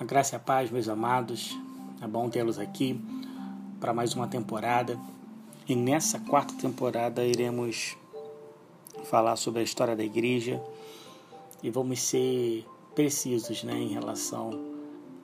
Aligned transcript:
A 0.00 0.04
graça 0.04 0.36
e 0.36 0.36
a 0.36 0.38
paz, 0.38 0.70
meus 0.70 0.88
amados. 0.88 1.58
É 2.00 2.06
bom 2.06 2.30
tê-los 2.30 2.56
aqui 2.56 3.00
para 3.80 3.92
mais 3.92 4.14
uma 4.14 4.28
temporada. 4.28 4.96
E 5.68 5.74
nessa 5.74 6.20
quarta 6.20 6.54
temporada 6.54 7.24
iremos 7.24 7.96
falar 9.06 9.34
sobre 9.34 9.58
a 9.58 9.64
história 9.64 9.96
da 9.96 10.04
igreja 10.04 10.62
e 11.64 11.68
vamos 11.68 12.00
ser 12.00 12.64
precisos 12.94 13.64
né, 13.64 13.74
em 13.74 13.88
relação 13.88 14.52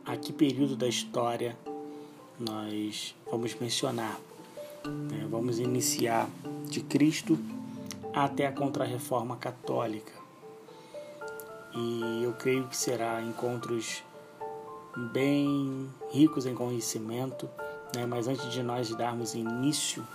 a 0.04 0.16
que 0.16 0.32
período 0.32 0.74
da 0.74 0.88
história 0.88 1.56
nós 2.36 3.14
vamos 3.30 3.54
mencionar. 3.54 4.18
Né? 4.84 5.24
Vamos 5.30 5.60
iniciar 5.60 6.28
de 6.68 6.80
Cristo 6.80 7.38
até 8.12 8.48
a 8.48 8.52
Contra-Reforma 8.52 9.36
Católica. 9.36 10.12
E 11.76 12.24
eu 12.24 12.32
creio 12.32 12.66
que 12.66 12.76
será 12.76 13.22
encontros 13.22 14.02
bem 14.96 15.88
ricos 16.10 16.46
em 16.46 16.54
conhecimento, 16.54 17.48
né? 17.94 18.06
mas 18.06 18.28
antes 18.28 18.50
de 18.50 18.62
nós 18.62 18.94
darmos 18.94 19.34
início, 19.34 20.06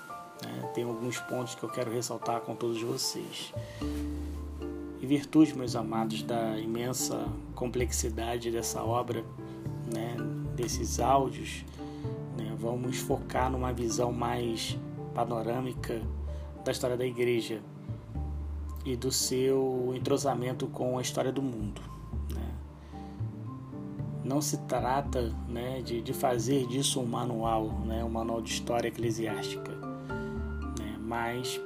né, 0.41 0.71
tem 0.73 0.83
alguns 0.83 1.19
pontos 1.19 1.55
que 1.55 1.63
eu 1.63 1.69
quero 1.69 1.91
ressaltar 1.91 2.41
com 2.41 2.55
todos 2.55 2.81
vocês. 2.81 3.53
Em 5.01 5.05
virtude, 5.05 5.57
meus 5.57 5.75
amados, 5.75 6.23
da 6.23 6.57
imensa 6.57 7.27
complexidade 7.55 8.51
dessa 8.51 8.83
obra, 8.83 9.23
né, 9.93 10.15
desses 10.55 10.99
áudios, 10.99 11.65
né, 12.37 12.55
vamos 12.57 12.97
focar 12.97 13.51
numa 13.51 13.73
visão 13.73 14.11
mais 14.11 14.77
panorâmica 15.13 16.01
da 16.63 16.71
história 16.71 16.95
da 16.95 17.05
igreja 17.05 17.61
e 18.85 18.95
do 18.95 19.11
seu 19.11 19.93
entrosamento 19.95 20.67
com 20.67 20.97
a 20.97 21.01
história 21.01 21.31
do 21.31 21.41
mundo 21.41 21.98
não 24.29 24.41
se 24.41 24.57
trata 24.59 25.35
né, 25.47 25.81
de, 25.81 26.01
de 26.01 26.13
fazer 26.13 26.67
disso 26.67 27.01
um 27.01 27.05
manual, 27.05 27.67
né, 27.83 28.03
um 28.03 28.09
manual 28.09 28.39
de 28.43 28.51
história 28.51 28.87
eclesiástica, 28.87 29.71
né, 29.71 30.97
mas 30.99 31.59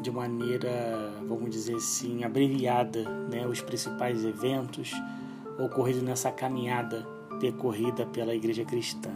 de 0.00 0.10
maneira, 0.10 1.12
vamos 1.28 1.50
dizer 1.50 1.74
assim, 1.74 2.24
abreviada, 2.24 3.06
né, 3.30 3.46
os 3.46 3.60
principais 3.60 4.24
eventos 4.24 4.92
ocorridos 5.58 6.02
nessa 6.02 6.32
caminhada 6.32 7.06
percorrida 7.38 8.06
pela 8.06 8.34
Igreja 8.34 8.64
Cristã. 8.64 9.10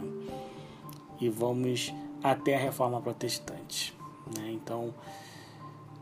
E 1.19 1.29
vamos 1.29 1.91
até 2.21 2.55
a 2.55 2.59
Reforma 2.59 3.01
Protestante. 3.01 3.97
Né? 4.37 4.51
Então, 4.51 4.93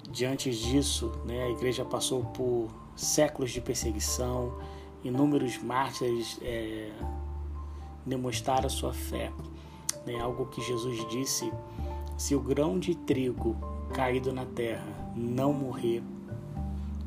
diante 0.10 0.52
disso, 0.52 1.12
né, 1.26 1.44
a 1.44 1.50
Igreja 1.50 1.86
passou 1.86 2.26
por 2.26 2.68
séculos 2.96 3.52
de 3.52 3.62
perseguição, 3.62 4.54
inúmeros 5.04 5.58
mártires 5.58 6.40
é, 6.42 6.92
demonstraram 8.06 8.70
sua 8.70 8.94
fé. 8.94 9.32
Né? 10.06 10.20
Algo 10.20 10.46
que 10.48 10.62
Jesus 10.62 11.08
disse: 11.10 11.52
se 12.18 12.36
o 12.36 12.40
grão 12.40 12.80
de 12.80 12.96
trigo 12.96 13.56
caído 13.94 14.32
na 14.32 14.46
terra 14.46 14.88
não 15.16 15.54
morrer, 15.54 16.04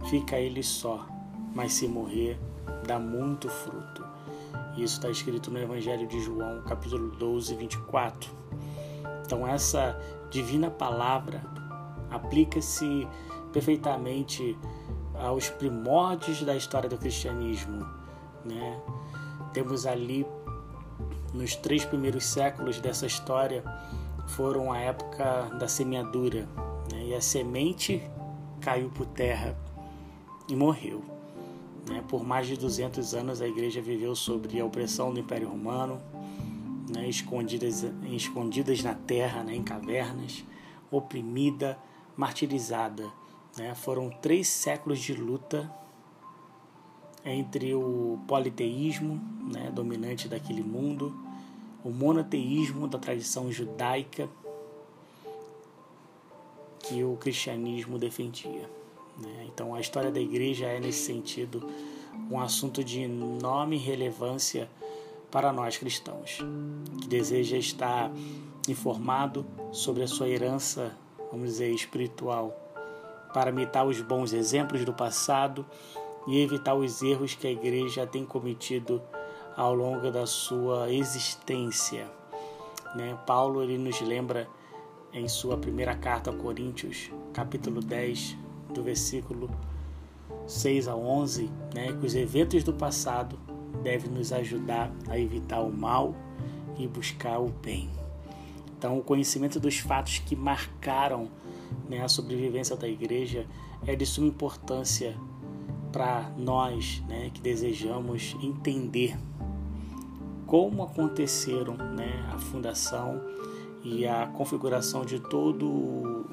fica 0.08 0.38
ele 0.38 0.62
só, 0.62 1.06
mas 1.54 1.72
se 1.72 1.88
morrer, 1.88 2.38
dá 2.86 2.98
muito 2.98 3.48
fruto. 3.48 4.04
Isso 4.76 4.96
está 4.96 5.08
escrito 5.08 5.50
no 5.50 5.58
Evangelho 5.58 6.06
de 6.06 6.20
João, 6.20 6.62
capítulo 6.62 7.10
12, 7.16 7.54
24. 7.54 8.30
Então, 9.24 9.46
essa 9.46 9.98
divina 10.30 10.68
palavra 10.68 11.40
aplica-se 12.10 13.06
perfeitamente 13.52 14.58
aos 15.14 15.48
primórdios 15.48 16.42
da 16.42 16.56
história 16.56 16.88
do 16.88 16.98
cristianismo. 16.98 17.86
Né? 18.44 18.80
Temos 19.52 19.86
ali, 19.86 20.26
nos 21.32 21.56
três 21.56 21.84
primeiros 21.84 22.24
séculos 22.24 22.80
dessa 22.80 23.06
história, 23.06 23.64
foram 24.27 24.72
a 24.72 24.78
época 24.78 25.50
da 25.58 25.68
semeadura. 25.68 26.48
Né? 26.92 27.06
E 27.06 27.14
a 27.14 27.20
semente 27.20 28.02
caiu 28.61 28.90
por 28.90 29.06
terra 29.06 29.56
e 30.48 30.56
morreu. 30.56 31.02
Né? 31.89 32.02
Por 32.08 32.24
mais 32.24 32.46
de 32.46 32.56
200 32.56 33.14
anos 33.14 33.40
a 33.40 33.48
igreja 33.48 33.80
viveu 33.80 34.14
sob 34.14 34.60
a 34.60 34.64
opressão 34.64 35.12
do 35.12 35.20
Império 35.20 35.48
Romano, 35.48 36.00
né? 36.94 37.08
escondidas, 37.08 37.84
escondidas 38.10 38.83
na 38.83 38.94
terra, 38.94 39.42
né? 39.42 39.55
em 39.55 39.62
cavernas, 39.62 40.44
oprimida, 40.90 41.78
martirizada 42.16 43.05
né? 43.56 43.74
Foram 43.74 44.10
três 44.10 44.48
séculos 44.48 45.00
de 45.00 45.14
luta 45.14 45.70
entre 47.24 47.74
o 47.74 48.18
politeísmo, 48.28 49.20
né, 49.50 49.70
dominante 49.70 50.28
daquele 50.28 50.62
mundo, 50.62 51.14
o 51.82 51.90
monoteísmo 51.90 52.86
da 52.86 52.98
tradição 52.98 53.50
judaica 53.50 54.28
que 56.80 57.02
o 57.02 57.16
cristianismo 57.16 57.98
defendia. 57.98 58.68
Né? 59.18 59.46
Então, 59.46 59.74
a 59.74 59.80
história 59.80 60.10
da 60.10 60.20
igreja 60.20 60.66
é, 60.66 60.78
nesse 60.78 61.06
sentido, 61.06 61.66
um 62.30 62.38
assunto 62.38 62.84
de 62.84 63.00
enorme 63.00 63.78
relevância 63.78 64.68
para 65.30 65.52
nós 65.52 65.78
cristãos, 65.78 66.38
que 67.00 67.08
deseja 67.08 67.56
estar 67.56 68.10
informado 68.68 69.46
sobre 69.72 70.02
a 70.02 70.06
sua 70.06 70.28
herança, 70.28 70.94
vamos 71.30 71.48
dizer, 71.48 71.70
espiritual 71.70 72.64
para 73.34 73.50
imitar 73.50 73.84
os 73.84 74.00
bons 74.00 74.33
exemplos 74.33 74.84
do 74.84 74.92
passado 74.95 75.67
e 76.27 76.40
evitar 76.40 76.74
os 76.74 77.02
erros 77.02 77.34
que 77.34 77.48
a 77.48 77.50
igreja 77.50 78.06
tem 78.06 78.24
cometido 78.24 79.02
ao 79.56 79.74
longo 79.74 80.11
da 80.11 80.24
sua 80.24 80.90
existência. 80.90 82.06
Né? 82.95 83.18
Paulo 83.27 83.61
ele 83.61 83.77
nos 83.77 84.00
lembra 84.00 84.48
em 85.12 85.28
sua 85.28 85.58
primeira 85.58 85.96
carta 85.96 86.30
a 86.30 86.33
Coríntios, 86.33 87.11
capítulo 87.33 87.80
10, 87.80 88.36
do 88.72 88.83
versículo 88.83 89.51
6 90.46 90.89
a 90.89 90.96
11, 90.96 91.51
né, 91.74 91.92
que 91.92 92.06
os 92.06 92.14
eventos 92.14 92.62
do 92.64 92.72
passado 92.72 93.39
devem 93.83 94.11
nos 94.11 94.33
ajudar 94.33 94.90
a 95.08 95.18
evitar 95.18 95.61
o 95.61 95.72
mal 95.72 96.14
e 96.77 96.86
buscar 96.86 97.39
o 97.39 97.48
bem. 97.48 97.90
Então, 98.77 98.98
o 98.98 99.02
conhecimento 99.02 99.61
dos 99.61 99.78
fatos 99.78 100.18
que 100.18 100.34
marcaram 100.34 101.30
né, 101.89 102.02
a 102.02 102.08
sobrevivência 102.08 102.77
da 102.77 102.89
igreja 102.89 103.46
é 103.86 103.95
de 103.95 104.07
suma 104.07 104.27
importância 104.27 105.17
para 105.92 106.30
nós 106.36 107.02
né, 107.08 107.30
que 107.33 107.40
desejamos 107.40 108.36
entender 108.42 109.17
como 110.46 110.83
aconteceram 110.83 111.77
né, 111.77 112.29
a 112.33 112.39
fundação 112.39 113.20
e 113.83 114.07
a 114.07 114.27
configuração 114.27 115.05
de 115.05 115.20
todo 115.20 115.67
o, 115.67 116.24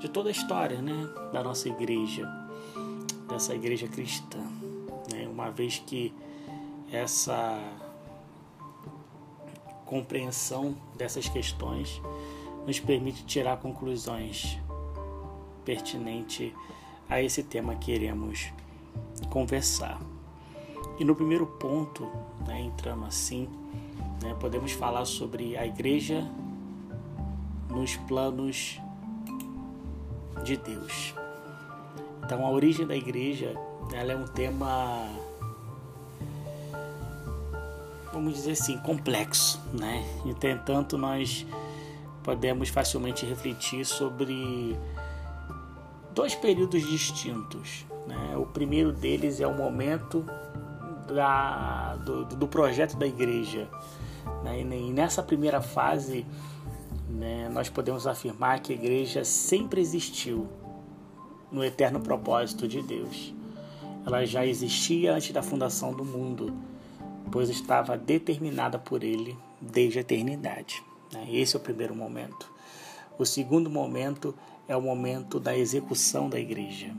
de 0.00 0.08
toda 0.08 0.28
a 0.28 0.32
história 0.32 0.80
né, 0.80 1.08
da 1.32 1.42
nossa 1.42 1.68
igreja, 1.68 2.26
dessa 3.28 3.54
igreja 3.54 3.88
cristã. 3.88 4.38
Né, 5.12 5.26
uma 5.28 5.50
vez 5.50 5.82
que 5.86 6.12
essa 6.92 7.58
compreensão 9.84 10.76
dessas 10.96 11.28
questões 11.28 12.00
nos 12.68 12.78
permite 12.78 13.24
tirar 13.24 13.56
conclusões 13.56 14.58
pertinentes 15.64 16.52
a 17.08 17.22
esse 17.22 17.42
tema 17.42 17.74
que 17.76 17.90
iremos 17.90 18.52
conversar. 19.30 19.98
E 20.98 21.04
no 21.04 21.16
primeiro 21.16 21.46
ponto, 21.46 22.06
né, 22.46 22.60
entrando 22.60 23.06
assim, 23.06 23.48
né, 24.22 24.36
podemos 24.38 24.72
falar 24.72 25.06
sobre 25.06 25.56
a 25.56 25.66
igreja 25.66 26.30
nos 27.70 27.96
planos 27.96 28.78
de 30.44 30.58
Deus. 30.58 31.14
Então, 32.22 32.44
a 32.44 32.50
origem 32.50 32.86
da 32.86 32.94
igreja 32.94 33.54
ela 33.94 34.12
é 34.12 34.16
um 34.16 34.26
tema, 34.26 35.08
vamos 38.12 38.34
dizer 38.34 38.50
assim, 38.50 38.76
complexo, 38.80 39.58
né? 39.72 40.06
Entretanto, 40.26 40.98
nós 40.98 41.46
podemos 42.28 42.68
facilmente 42.68 43.24
refletir 43.24 43.86
sobre 43.86 44.76
dois 46.14 46.34
períodos 46.34 46.86
distintos. 46.86 47.86
Né? 48.06 48.36
O 48.36 48.44
primeiro 48.44 48.92
deles 48.92 49.40
é 49.40 49.46
o 49.46 49.54
momento 49.54 50.26
da, 51.06 51.96
do, 51.96 52.26
do 52.26 52.46
projeto 52.46 52.98
da 52.98 53.06
igreja. 53.06 53.66
Né? 54.44 54.60
E 54.60 54.92
nessa 54.92 55.22
primeira 55.22 55.62
fase, 55.62 56.26
né, 57.08 57.48
nós 57.48 57.70
podemos 57.70 58.06
afirmar 58.06 58.60
que 58.60 58.74
a 58.74 58.76
igreja 58.76 59.24
sempre 59.24 59.80
existiu 59.80 60.46
no 61.50 61.64
eterno 61.64 61.98
propósito 61.98 62.68
de 62.68 62.82
Deus. 62.82 63.32
Ela 64.04 64.26
já 64.26 64.44
existia 64.44 65.14
antes 65.14 65.32
da 65.32 65.42
fundação 65.42 65.94
do 65.94 66.04
mundo, 66.04 66.54
pois 67.32 67.48
estava 67.48 67.96
determinada 67.96 68.78
por 68.78 69.02
Ele 69.02 69.34
desde 69.62 69.96
a 69.96 70.00
eternidade. 70.02 70.86
Né? 71.12 71.26
Esse 71.30 71.56
é 71.56 71.58
o 71.58 71.62
primeiro 71.62 71.94
momento. 71.94 72.50
O 73.18 73.24
segundo 73.24 73.68
momento 73.68 74.34
é 74.66 74.76
o 74.76 74.82
momento 74.82 75.40
da 75.40 75.56
execução 75.56 76.28
da 76.28 76.38
igreja. 76.38 76.94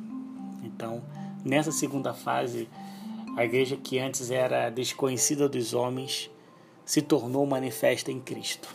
Então, 0.63 1.03
nessa 1.43 1.71
segunda 1.71 2.13
fase, 2.13 2.67
A 3.39 3.45
igreja 3.45 3.77
que 3.77 3.97
antes 3.97 4.31
era 4.31 4.69
desconhecida 4.69 5.47
dos 5.47 5.73
homens 5.73 6.29
se 6.83 7.01
tornou 7.01 7.45
manifesta 7.45 8.11
em 8.11 8.19
Cristo. 8.19 8.67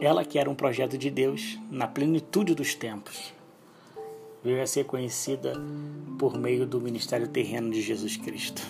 Ela 0.00 0.24
que 0.24 0.38
era 0.38 0.48
um 0.48 0.54
projeto 0.54 0.96
de 0.96 1.10
Deus 1.10 1.58
na 1.70 1.86
plenitude 1.86 2.54
dos 2.54 2.74
tempos, 2.74 3.34
veio 4.42 4.62
a 4.62 4.66
ser 4.66 4.84
conhecida 4.84 5.52
por 6.18 6.38
meio 6.38 6.66
do 6.66 6.80
ministério 6.80 7.28
terreno 7.28 7.70
de 7.70 7.82
Jesus 7.82 8.16
Cristo. 8.16 8.62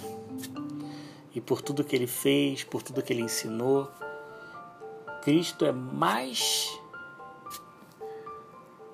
E 1.35 1.41
por 1.41 1.61
tudo 1.61 1.83
que 1.83 1.97
ele 1.97 2.07
fez, 2.07 2.63
por 2.63 2.83
tudo 2.83 3.03
que 3.03 3.13
ele 3.13 3.23
ensinou, 3.23 3.91
Cristo 5.23 5.65
é 5.65 5.73
mais 5.73 6.79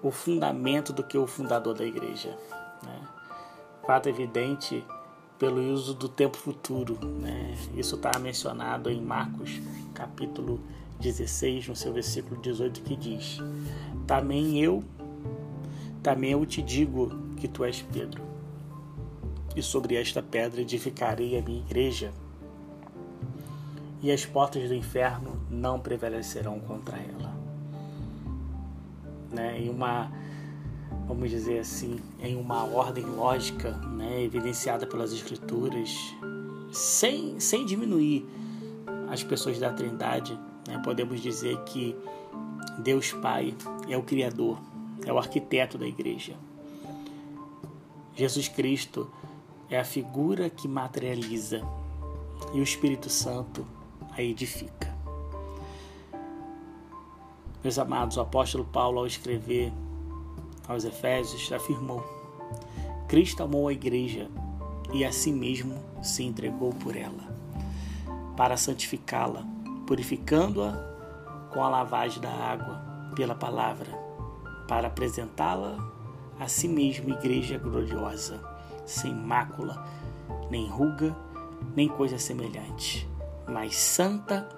o 0.03 0.11
fundamento 0.11 0.93
do 0.93 1.05
que 1.05 1.19
o 1.19 1.27
fundador 1.27 1.75
da 1.75 1.85
igreja. 1.85 2.39
Né? 2.83 3.09
Fato 3.87 4.09
evidente 4.09 4.83
pelo 5.39 5.61
uso 5.73 5.93
do 5.93 6.09
tempo 6.09 6.37
futuro. 6.37 6.99
Né? 7.05 7.55
Isso 7.75 7.97
está 7.97 8.19
mencionado 8.19 8.89
em 8.89 9.01
Marcos 9.01 9.61
capítulo 9.93 10.61
16, 11.01 11.69
no 11.69 11.77
seu 11.77 11.93
versículo 11.93 12.41
18, 12.41 12.81
que 12.83 12.97
diz: 12.97 13.39
Também 14.07 14.63
eu, 14.63 14.83
também 16.03 16.33
eu 16.33 16.47
te 16.47 16.63
digo 16.63 17.11
que 17.37 17.49
tu 17.49 17.65
és 17.65 17.83
Pedro, 17.83 18.23
e 19.57 19.63
sobre 19.63 19.97
esta 19.97 20.23
pedra 20.23 20.61
edificarei 20.61 21.39
a 21.39 21.43
minha 21.43 21.61
igreja 21.61 22.13
e 24.03 24.11
as 24.11 24.25
portas 24.25 24.69
do 24.69 24.75
inferno 24.75 25.41
não 25.51 25.79
prevalecerão 25.79 26.59
contra 26.61 26.97
ela. 26.97 27.35
Né? 29.31 29.61
Em 29.61 29.69
uma, 29.69 30.11
vamos 31.07 31.31
dizer 31.31 31.59
assim, 31.59 32.01
em 32.21 32.35
uma 32.37 32.65
ordem 32.65 33.05
lógica, 33.05 33.73
né? 33.73 34.23
evidenciada 34.23 34.87
pelas 34.87 35.13
escrituras, 35.13 36.15
sem, 36.73 37.39
sem 37.39 37.67
diminuir 37.67 38.27
as 39.11 39.23
pessoas 39.23 39.59
da 39.59 39.73
Trindade, 39.73 40.39
né? 40.67 40.81
podemos 40.83 41.21
dizer 41.21 41.59
que 41.65 41.95
Deus 42.79 43.13
Pai 43.13 43.55
é 43.89 43.97
o 43.97 44.03
Criador, 44.03 44.59
é 45.05 45.13
o 45.13 45.19
arquiteto 45.19 45.77
da 45.77 45.87
igreja. 45.87 46.35
Jesus 48.15 48.49
Cristo 48.49 49.11
é 49.69 49.79
a 49.79 49.85
figura 49.85 50.49
que 50.49 50.67
materializa 50.67 51.63
e 52.53 52.61
o 52.61 52.63
Espírito 52.63 53.09
Santo 53.09 53.65
a 54.17 54.23
edifica. 54.23 54.95
Meus 57.63 57.79
amados, 57.79 58.17
o 58.17 58.21
apóstolo 58.21 58.65
Paulo, 58.65 59.01
ao 59.01 59.07
escrever 59.07 59.73
aos 60.67 60.85
Efésios, 60.85 61.53
afirmou: 61.53 62.03
Cristo 63.07 63.43
amou 63.43 63.69
a 63.69 63.73
igreja 63.73 64.31
e 64.93 65.05
a 65.05 65.13
si 65.13 65.33
mesmo 65.33 65.77
se 66.03 66.23
entregou 66.23 66.73
por 66.73 66.97
ela, 66.97 67.37
para 68.37 68.57
santificá-la, 68.57 69.45
purificando-a 69.87 70.73
com 71.53 71.63
a 71.63 71.69
lavagem 71.69 72.21
da 72.21 72.31
água 72.31 72.81
pela 73.15 73.35
palavra, 73.35 73.93
para 74.67 74.89
apresentá-la 74.89 75.79
a 76.39 76.49
si 76.49 76.67
mesmo 76.67 77.11
igreja 77.11 77.59
gloriosa, 77.59 78.41
sem 78.87 79.13
mácula, 79.13 79.87
nem 80.51 80.67
ruga, 80.67 81.15
nem 81.77 81.89
coisa 81.89 82.19
semelhante, 82.19 83.07
mas 83.49 83.77
santa 83.77 84.49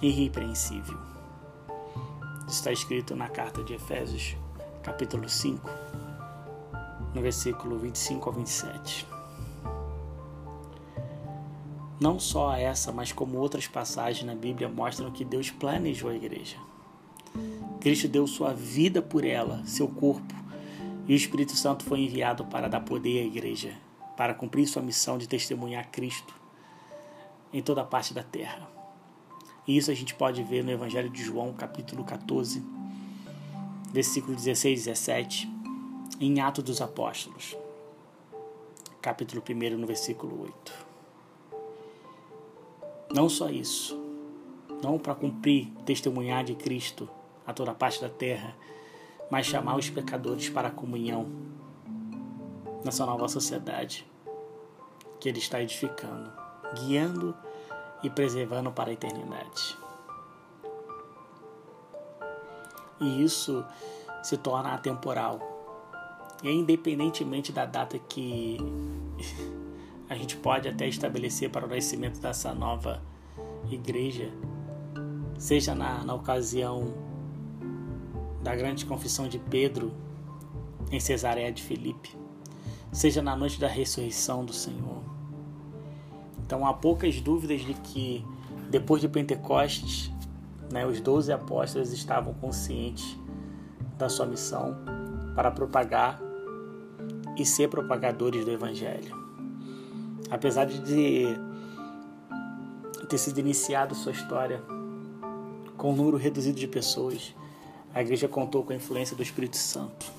e 0.00 0.08
irrepreensível. 0.08 0.98
Está 2.48 2.72
escrito 2.72 3.14
na 3.14 3.28
carta 3.28 3.62
de 3.62 3.74
Efésios, 3.74 4.36
capítulo 4.82 5.28
5, 5.28 5.70
no 7.14 7.20
versículo 7.20 7.78
25 7.78 8.28
ao 8.28 8.34
27. 8.34 9.06
Não 12.00 12.18
só 12.18 12.54
essa, 12.54 12.90
mas 12.90 13.12
como 13.12 13.38
outras 13.38 13.68
passagens 13.68 14.26
na 14.26 14.34
Bíblia 14.34 14.68
mostram 14.68 15.10
que 15.10 15.24
Deus 15.24 15.50
planejou 15.50 16.10
a 16.10 16.14
igreja. 16.14 16.56
Cristo 17.80 18.08
deu 18.08 18.26
sua 18.26 18.52
vida 18.52 19.00
por 19.00 19.24
ela, 19.24 19.62
seu 19.64 19.88
corpo, 19.88 20.34
e 21.06 21.12
o 21.12 21.16
Espírito 21.16 21.56
Santo 21.56 21.84
foi 21.84 22.00
enviado 22.00 22.44
para 22.44 22.68
dar 22.68 22.80
poder 22.80 23.20
à 23.20 23.24
igreja, 23.24 23.72
para 24.16 24.34
cumprir 24.34 24.66
sua 24.66 24.82
missão 24.82 25.16
de 25.16 25.28
testemunhar 25.28 25.90
Cristo 25.90 26.41
em 27.52 27.62
toda 27.62 27.84
parte 27.84 28.14
da 28.14 28.22
terra. 28.22 28.68
E 29.66 29.76
isso 29.76 29.90
a 29.90 29.94
gente 29.94 30.14
pode 30.14 30.42
ver 30.42 30.64
no 30.64 30.70
Evangelho 30.70 31.08
de 31.08 31.22
João, 31.22 31.52
capítulo 31.52 32.02
14, 32.04 32.64
versículo 33.92 34.34
16 34.34 34.80
e 34.80 34.84
17, 34.84 35.52
em 36.20 36.40
Atos 36.40 36.64
dos 36.64 36.80
Apóstolos, 36.80 37.56
capítulo 39.00 39.42
1, 39.48 39.78
no 39.78 39.86
versículo 39.86 40.42
8. 40.42 40.86
Não 43.14 43.28
só 43.28 43.50
isso, 43.50 43.96
não 44.82 44.98
para 44.98 45.14
cumprir, 45.14 45.70
testemunhar 45.84 46.42
de 46.42 46.54
Cristo 46.54 47.08
a 47.46 47.52
toda 47.52 47.74
parte 47.74 48.00
da 48.00 48.08
terra, 48.08 48.56
mas 49.30 49.46
chamar 49.46 49.76
os 49.76 49.88
pecadores 49.90 50.48
para 50.48 50.68
a 50.68 50.72
comunhão 50.72 51.26
nessa 52.84 53.06
nova 53.06 53.28
sociedade 53.28 54.06
que 55.20 55.28
Ele 55.28 55.38
está 55.38 55.62
edificando 55.62 56.41
guiando 56.74 57.34
e 58.02 58.10
preservando 58.10 58.70
para 58.72 58.90
a 58.90 58.92
eternidade. 58.92 59.76
E 63.00 63.22
isso 63.22 63.64
se 64.22 64.36
torna 64.36 64.74
atemporal. 64.74 65.40
E 66.42 66.50
independentemente 66.50 67.52
da 67.52 67.66
data 67.66 67.98
que 67.98 68.58
a 70.08 70.14
gente 70.14 70.36
pode 70.36 70.68
até 70.68 70.88
estabelecer 70.88 71.50
para 71.50 71.66
o 71.66 71.68
nascimento 71.68 72.20
dessa 72.20 72.54
nova 72.54 73.02
igreja, 73.70 74.30
seja 75.38 75.74
na, 75.74 76.04
na 76.04 76.14
ocasião 76.14 76.94
da 78.42 78.54
grande 78.54 78.84
confissão 78.84 79.28
de 79.28 79.38
Pedro 79.38 79.92
em 80.90 81.00
Cesareia 81.00 81.52
de 81.52 81.62
Filipe, 81.62 82.16
seja 82.92 83.22
na 83.22 83.34
noite 83.36 83.58
da 83.58 83.68
ressurreição 83.68 84.44
do 84.44 84.52
Senhor, 84.52 85.02
então 86.44 86.66
há 86.66 86.74
poucas 86.74 87.20
dúvidas 87.20 87.60
de 87.60 87.74
que 87.74 88.24
depois 88.70 89.00
de 89.00 89.08
Pentecostes, 89.08 90.10
né, 90.70 90.86
os 90.86 91.00
doze 91.00 91.32
apóstolos 91.32 91.92
estavam 91.92 92.32
conscientes 92.34 93.16
da 93.98 94.08
sua 94.08 94.26
missão 94.26 94.76
para 95.34 95.50
propagar 95.50 96.20
e 97.36 97.44
ser 97.44 97.68
propagadores 97.68 98.44
do 98.44 98.50
Evangelho. 98.50 99.14
Apesar 100.30 100.64
de 100.64 101.36
ter 103.08 103.18
sido 103.18 103.38
iniciado 103.38 103.94
sua 103.94 104.12
história 104.12 104.62
com 105.76 105.92
um 105.92 105.96
número 105.96 106.16
reduzido 106.16 106.58
de 106.58 106.66
pessoas, 106.66 107.34
a 107.94 108.00
igreja 108.00 108.26
contou 108.26 108.64
com 108.64 108.72
a 108.72 108.76
influência 108.76 109.14
do 109.14 109.22
Espírito 109.22 109.56
Santo 109.56 110.10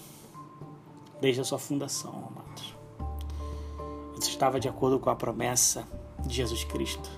desde 1.19 1.41
a 1.41 1.43
sua 1.43 1.57
fundação, 1.57 2.31
amados. 2.31 2.75
Isso 4.19 4.29
estava 4.29 4.59
de 4.59 4.67
acordo 4.67 4.99
com 4.99 5.09
a 5.09 5.15
promessa 5.15 5.87
de 6.25 6.35
Jesus 6.35 6.63
Cristo. 6.63 7.09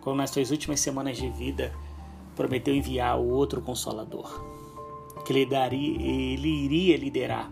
Quando 0.00 0.18
nas 0.18 0.30
suas 0.30 0.50
últimas 0.50 0.80
semanas 0.80 1.16
de 1.16 1.28
vida 1.30 1.72
prometeu 2.36 2.74
enviar 2.74 3.18
o 3.18 3.28
outro 3.28 3.62
consolador, 3.62 4.44
que 5.24 5.32
ele, 5.32 5.46
daria, 5.46 6.02
ele 6.02 6.48
iria 6.48 6.96
liderar 6.96 7.50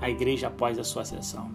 a 0.00 0.08
igreja 0.08 0.48
após 0.48 0.78
a 0.78 0.84
sua 0.84 1.02
ascensão. 1.02 1.50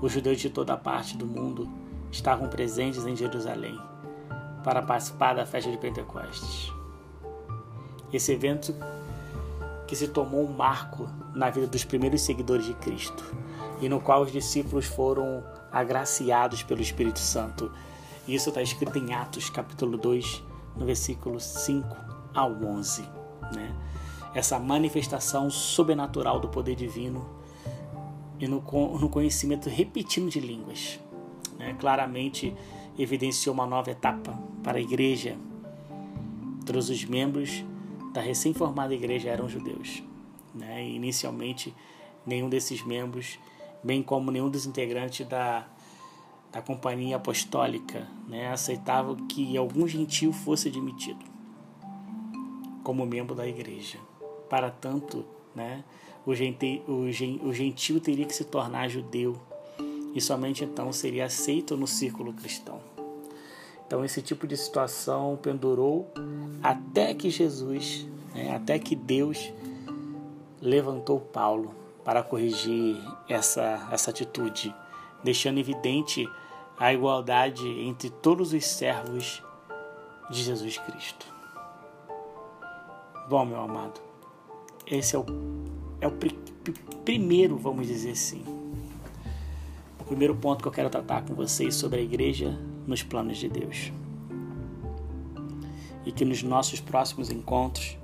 Os 0.00 0.12
judeus 0.12 0.40
de 0.40 0.50
toda 0.50 0.76
parte 0.76 1.16
do 1.16 1.26
mundo 1.26 1.68
estavam 2.10 2.48
presentes 2.48 3.04
em 3.06 3.16
Jerusalém 3.16 3.78
para 4.64 4.82
participar 4.82 5.34
da 5.34 5.46
festa 5.46 5.70
de 5.70 5.76
Pentecostes. 5.76 6.72
Esse 8.12 8.32
evento 8.32 8.74
que 9.86 9.94
se 9.94 10.08
tomou 10.08 10.44
um 10.44 10.52
marco 10.52 11.08
na 11.34 11.50
vida 11.50 11.66
dos 11.66 11.84
primeiros 11.84 12.22
seguidores 12.22 12.66
de 12.66 12.74
Cristo 12.74 13.24
e 13.80 13.88
no 13.88 14.00
qual 14.00 14.22
os 14.22 14.32
discípulos 14.32 14.86
foram 14.86 15.44
agraciados 15.70 16.62
pelo 16.62 16.80
Espírito 16.80 17.18
Santo. 17.18 17.70
Isso 18.26 18.48
está 18.48 18.62
escrito 18.62 18.98
em 18.98 19.14
Atos, 19.14 19.50
capítulo 19.50 19.96
2, 19.96 20.42
no 20.76 20.84
versículo 20.84 21.38
5 21.38 21.96
ao 22.34 22.52
11. 22.52 23.02
Né? 23.54 23.74
Essa 24.34 24.58
manifestação 24.58 25.48
sobrenatural 25.50 26.40
do 26.40 26.48
poder 26.48 26.74
divino 26.74 27.26
e 28.38 28.46
no, 28.46 28.60
conhecimento 28.60 29.68
repetindo 29.68 30.28
de 30.28 30.40
línguas. 30.40 31.00
Né? 31.58 31.74
Claramente 31.78 32.54
evidenciou 32.98 33.54
uma 33.54 33.66
nova 33.66 33.90
etapa 33.90 34.38
para 34.62 34.78
a 34.78 34.80
igreja. 34.80 35.36
Todos 36.64 36.90
os 36.90 37.04
membros 37.04 37.64
da 38.12 38.20
recém-formada 38.20 38.94
igreja 38.94 39.30
eram 39.30 39.48
judeus. 39.48 40.02
Né? 40.54 40.84
E 40.84 40.96
inicialmente, 40.96 41.74
nenhum 42.26 42.48
desses 42.48 42.84
membros 42.84 43.38
bem 43.82 44.02
como 44.02 44.30
nenhum 44.30 44.50
dos 44.50 44.66
integrantes 44.66 45.26
da, 45.26 45.66
da 46.52 46.62
companhia 46.62 47.16
apostólica 47.16 48.06
né, 48.28 48.48
aceitava 48.50 49.16
que 49.28 49.56
algum 49.56 49.86
gentil 49.86 50.32
fosse 50.32 50.68
admitido 50.68 51.24
como 52.82 53.04
membro 53.04 53.34
da 53.34 53.46
igreja. 53.46 53.98
Para 54.48 54.70
tanto, 54.70 55.24
né? 55.56 55.82
O, 56.24 56.34
gente, 56.36 56.82
o, 56.86 57.02
o 57.48 57.52
gentil 57.52 58.00
teria 58.00 58.24
que 58.24 58.34
se 58.34 58.44
tornar 58.44 58.88
judeu 58.88 59.36
e 60.14 60.20
somente 60.20 60.62
então 60.62 60.92
seria 60.92 61.26
aceito 61.26 61.76
no 61.76 61.86
círculo 61.86 62.32
cristão. 62.32 62.80
Então 63.84 64.04
esse 64.04 64.22
tipo 64.22 64.46
de 64.46 64.56
situação 64.56 65.36
pendurou 65.40 66.08
até 66.62 67.12
que 67.12 67.28
Jesus, 67.28 68.06
né, 68.32 68.54
até 68.54 68.78
que 68.78 68.94
Deus 68.94 69.52
levantou 70.60 71.20
Paulo 71.20 71.74
para 72.06 72.22
corrigir 72.22 73.02
essa, 73.28 73.88
essa 73.90 74.10
atitude, 74.10 74.72
deixando 75.24 75.58
evidente 75.58 76.24
a 76.78 76.92
igualdade 76.92 77.66
entre 77.66 78.10
todos 78.10 78.52
os 78.52 78.64
servos 78.64 79.42
de 80.30 80.40
Jesus 80.40 80.78
Cristo. 80.78 81.26
Bom, 83.28 83.44
meu 83.44 83.60
amado, 83.60 84.00
esse 84.86 85.16
é 85.16 85.18
o, 85.18 85.26
é 86.00 86.06
o 86.06 86.12
pr 86.12 86.32
primeiro, 87.04 87.56
vamos 87.56 87.88
dizer 87.88 88.12
assim, 88.12 88.44
o 89.98 90.04
primeiro 90.04 90.36
ponto 90.36 90.62
que 90.62 90.68
eu 90.68 90.72
quero 90.72 90.90
tratar 90.90 91.22
com 91.22 91.34
vocês 91.34 91.74
sobre 91.74 91.98
a 91.98 92.02
igreja 92.02 92.56
nos 92.86 93.02
planos 93.02 93.36
de 93.36 93.48
Deus. 93.48 93.92
E 96.04 96.12
que 96.12 96.24
nos 96.24 96.40
nossos 96.44 96.78
próximos 96.78 97.30
encontros 97.30 97.98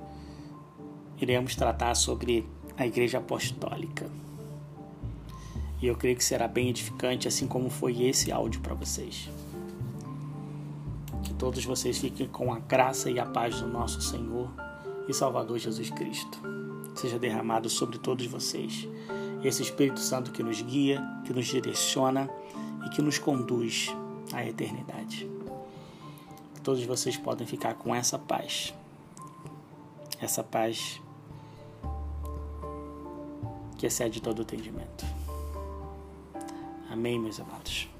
iremos 1.21 1.55
tratar 1.55 1.95
sobre 1.95 2.45
a 2.77 2.87
igreja 2.87 3.19
apostólica. 3.19 4.11
E 5.81 5.87
eu 5.87 5.97
creio 5.97 6.17
que 6.17 6.25
será 6.25 6.47
bem 6.47 6.69
edificante, 6.69 7.27
assim 7.27 7.47
como 7.47 7.69
foi 7.69 8.05
esse 8.05 8.31
áudio 8.31 8.61
para 8.61 8.75
vocês. 8.75 9.29
Que 11.25 11.35
todos 11.35 11.65
vocês 11.65 11.99
fiquem 11.99 12.29
com 12.29 12.53
a 12.53 12.61
graça 12.61 13.11
e 13.11 13.19
a 13.19 13.27
paz 13.27 13.61
do 13.61 13.67
nosso 13.67 14.01
Senhor 14.01 14.49
e 15.09 15.13
Salvador 15.13 15.59
Jesus 15.59 15.91
Cristo. 15.91 16.41
Seja 16.95 17.19
derramado 17.19 17.69
sobre 17.69 17.99
todos 17.99 18.27
vocês. 18.27 18.87
Esse 19.43 19.63
Espírito 19.63 19.99
Santo 19.99 20.31
que 20.31 20.43
nos 20.43 20.63
guia, 20.63 21.03
que 21.25 21.33
nos 21.33 21.47
direciona 21.47 22.31
e 22.87 22.91
que 22.91 23.03
nos 23.03 23.19
conduz 23.19 23.95
à 24.33 24.47
eternidade. 24.47 25.29
Todos 26.63 26.85
vocês 26.85 27.17
podem 27.17 27.45
ficar 27.45 27.75
com 27.75 27.93
essa 27.93 28.17
paz. 28.17 28.73
Essa 30.21 30.45
paz 30.45 31.01
que 33.83 33.89
excede 33.89 34.23
todo 34.23 34.39
o 34.39 34.43
entendimento. 34.43 35.05
Amém, 36.89 37.19
meus 37.19 37.41
amados. 37.41 37.92